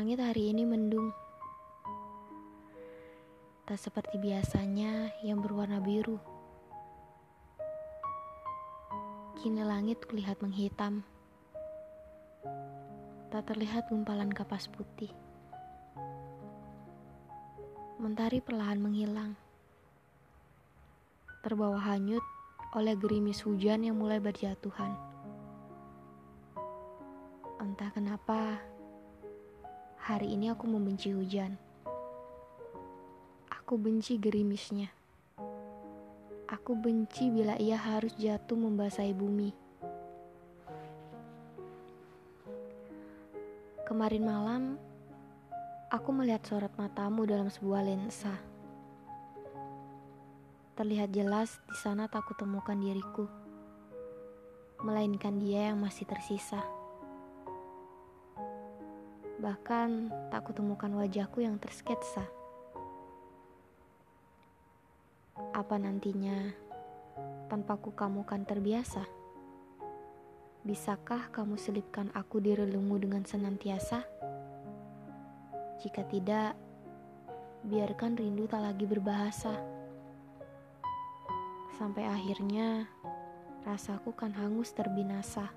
Langit 0.00 0.16
hari 0.16 0.48
ini 0.48 0.64
mendung. 0.64 1.12
Tak 3.68 3.76
seperti 3.76 4.16
biasanya 4.16 5.12
yang 5.20 5.44
berwarna 5.44 5.76
biru. 5.76 6.16
Kini 9.36 9.60
langit 9.60 10.00
terlihat 10.00 10.40
menghitam. 10.40 11.04
Tak 13.28 13.44
terlihat 13.44 13.92
gumpalan 13.92 14.32
kapas 14.32 14.72
putih. 14.72 15.12
Mentari 18.00 18.40
perlahan 18.40 18.80
menghilang. 18.80 19.36
Terbawa 21.44 21.76
hanyut 21.76 22.24
oleh 22.72 22.96
gerimis 22.96 23.44
hujan 23.44 23.84
yang 23.84 24.00
mulai 24.00 24.16
berjatuhan. 24.16 24.96
Entah 27.60 27.92
kenapa, 27.92 28.64
hari 30.10 30.34
ini 30.34 30.50
aku 30.50 30.66
membenci 30.66 31.14
hujan. 31.14 31.54
Aku 33.46 33.78
benci 33.78 34.18
gerimisnya. 34.18 34.90
Aku 36.50 36.74
benci 36.74 37.30
bila 37.30 37.54
ia 37.62 37.78
harus 37.78 38.10
jatuh 38.18 38.58
membasahi 38.58 39.14
bumi. 39.14 39.54
Kemarin 43.86 44.26
malam, 44.26 44.62
aku 45.94 46.10
melihat 46.10 46.42
sorot 46.42 46.74
matamu 46.74 47.22
dalam 47.22 47.46
sebuah 47.46 47.86
lensa. 47.86 48.34
Terlihat 50.74 51.14
jelas 51.14 51.62
di 51.70 51.76
sana 51.78 52.10
tak 52.10 52.26
kutemukan 52.26 52.74
diriku, 52.74 53.30
melainkan 54.82 55.38
dia 55.38 55.70
yang 55.70 55.78
masih 55.78 56.02
tersisa. 56.02 56.79
Bahkan 59.40 60.12
tak 60.28 60.44
kutemukan 60.52 60.92
wajahku 61.00 61.40
yang 61.40 61.56
tersketsa. 61.56 62.28
Apa 65.56 65.80
nantinya 65.80 66.52
tanpa 67.48 67.80
ku 67.80 67.96
kamu 67.96 68.28
kan 68.28 68.44
terbiasa? 68.44 69.00
Bisakah 70.60 71.32
kamu 71.32 71.56
selipkan 71.56 72.12
aku 72.12 72.36
di 72.44 72.52
relungmu 72.52 73.00
dengan 73.00 73.24
senantiasa? 73.24 74.04
Jika 75.80 76.04
tidak, 76.04 76.52
biarkan 77.64 78.20
rindu 78.20 78.44
tak 78.44 78.60
lagi 78.60 78.84
berbahasa. 78.84 79.56
Sampai 81.80 82.04
akhirnya 82.04 82.84
rasaku 83.64 84.12
kan 84.12 84.36
hangus 84.36 84.76
terbinasa. 84.76 85.48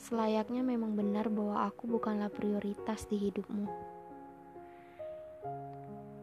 Selayaknya 0.00 0.64
memang 0.64 0.96
benar 0.96 1.28
bahwa 1.28 1.68
aku 1.68 1.84
bukanlah 1.84 2.32
prioritas 2.32 3.04
di 3.04 3.20
hidupmu. 3.20 3.68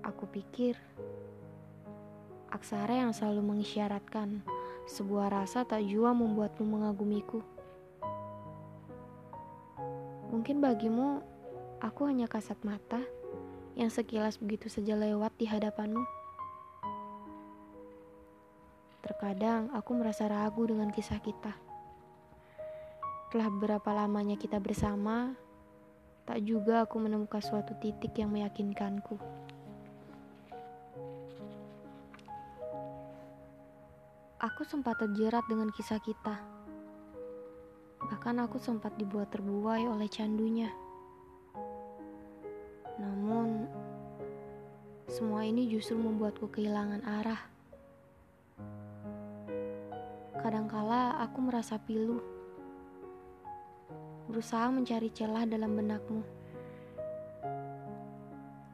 Aku 0.02 0.25
pikir 0.34 0.73
aksara 2.50 3.06
yang 3.06 3.14
selalu 3.14 3.53
mengisyaratkan 3.53 4.42
sebuah 4.89 5.30
rasa 5.30 5.61
tak 5.61 5.86
jua 5.86 6.09
membuatmu 6.17 6.66
mengagumiku. 6.66 7.45
Mungkin 10.34 10.58
bagimu 10.58 11.22
aku 11.78 12.09
hanya 12.09 12.25
kasat 12.25 12.58
mata 12.66 13.06
yang 13.78 13.94
sekilas 13.94 14.41
begitu 14.41 14.73
saja 14.73 14.97
lewat 14.97 15.38
di 15.38 15.45
hadapanmu. 15.45 16.02
Terkadang 19.06 19.69
aku 19.69 19.94
merasa 19.94 20.25
ragu 20.25 20.66
dengan 20.66 20.89
kisah 20.89 21.22
kita. 21.22 21.67
Telah 23.28 23.52
berapa 23.52 23.89
lamanya 23.92 24.39
kita 24.39 24.56
bersama, 24.56 25.36
tak 26.23 26.47
juga 26.47 26.88
aku 26.88 26.95
menemukan 26.95 27.44
suatu 27.44 27.75
titik 27.75 28.16
yang 28.16 28.31
meyakinkanku. 28.31 29.19
Aku 34.40 34.63
sempat 34.63 34.96
terjerat 35.03 35.44
dengan 35.52 35.68
kisah 35.75 36.00
kita. 36.00 36.40
Bahkan 38.00 38.47
aku 38.47 38.63
sempat 38.63 38.96
dibuat 38.96 39.28
terbuai 39.28 39.84
oleh 39.91 40.07
candunya. 40.07 40.72
Namun, 42.96 43.68
semua 45.12 45.44
ini 45.44 45.68
justru 45.68 46.00
membuatku 46.00 46.47
kehilangan 46.47 47.03
arah. 47.03 47.41
Kadangkala 50.40 51.19
aku 51.28 51.44
merasa 51.44 51.75
pilu, 51.75 52.37
berusaha 54.28 54.70
mencari 54.70 55.10
celah 55.12 55.48
dalam 55.48 55.74
benakmu. 55.74 56.22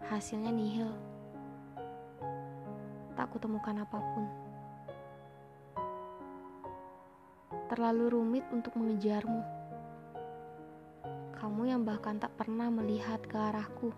Hasilnya 0.09 0.53
nihil. 0.53 0.91
Tak 3.13 3.29
kutemukan 3.33 3.85
apa 3.85 3.97
pun. 4.01 4.43
terlalu 7.73 8.13
rumit 8.13 8.45
untuk 8.53 8.77
mengejarmu. 8.77 9.41
Kamu 11.33 11.61
yang 11.65 11.81
bahkan 11.81 12.21
tak 12.21 12.29
pernah 12.37 12.69
melihat 12.69 13.17
ke 13.25 13.33
arahku. 13.33 13.89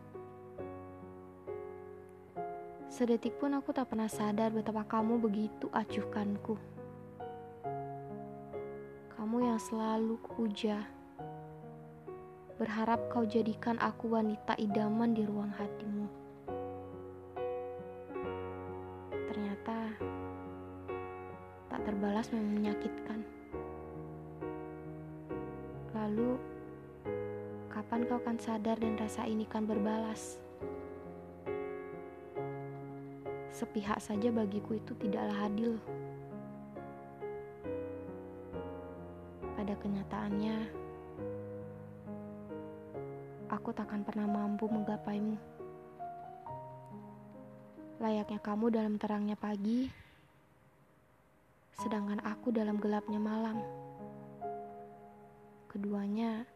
Sedetik 2.87 3.35
pun 3.35 3.51
aku 3.51 3.75
tak 3.75 3.91
pernah 3.91 4.07
sadar 4.07 4.55
betapa 4.55 4.87
kamu 4.87 5.19
begitu 5.19 5.67
acuhkanku. 5.75 6.55
Kamu 9.11 9.37
yang 9.43 9.59
selalu 9.59 10.23
kuja. 10.23 10.79
Berharap 12.55 13.11
kau 13.11 13.27
jadikan 13.27 13.75
aku 13.83 14.15
wanita 14.15 14.55
idaman 14.55 15.11
di 15.11 15.27
ruang 15.27 15.51
hatimu. 15.51 16.07
Ternyata 19.11 19.91
tak 21.67 21.83
terbalas 21.83 22.31
memang 22.31 22.55
menyakitkan. 22.55 23.19
Lalu, 25.91 26.39
kapan 27.67 28.07
kau 28.07 28.23
akan 28.23 28.39
sadar 28.39 28.79
dan 28.79 28.95
rasa 28.95 29.27
ini 29.27 29.43
kan 29.43 29.67
berbalas? 29.67 30.39
Sepihak 33.51 33.99
saja 33.99 34.31
bagiku 34.31 34.79
itu 34.79 34.95
tidaklah 34.95 35.51
adil. 35.51 35.75
Pada 39.59 39.75
kenyataannya, 39.75 40.84
aku 43.55 43.71
takkan 43.71 44.03
pernah 44.03 44.27
mampu 44.27 44.67
menggapaimu. 44.67 45.39
Layaknya 48.03 48.39
kamu 48.43 48.75
dalam 48.75 48.99
terangnya 48.99 49.39
pagi, 49.39 49.87
sedangkan 51.79 52.19
aku 52.27 52.51
dalam 52.51 52.75
gelapnya 52.75 53.17
malam 53.17 53.63
keduanya 55.75 56.47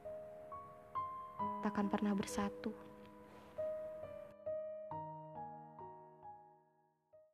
takkan 1.60 1.92
pernah 1.92 2.16
bersatu. 2.16 2.89